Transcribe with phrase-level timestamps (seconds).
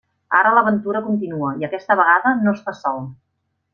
[0.37, 3.05] Ara l'aventura continua i aquesta vegada no està sol.